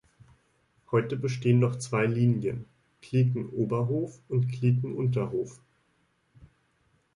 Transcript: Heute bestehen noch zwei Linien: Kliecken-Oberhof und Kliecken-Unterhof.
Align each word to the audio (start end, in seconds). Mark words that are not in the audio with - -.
Heute 0.89 1.15
bestehen 1.15 1.59
noch 1.59 1.75
zwei 1.75 2.07
Linien: 2.07 2.65
Kliecken-Oberhof 3.03 4.17
und 4.29 4.47
Kliecken-Unterhof. 4.51 5.61